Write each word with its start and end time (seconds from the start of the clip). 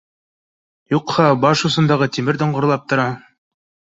Юҡһа, 0.93 1.25
баш 1.43 1.61
осондағы 1.69 2.09
тимер 2.17 2.39
доңғорлап 2.45 2.87
тора 2.95 3.05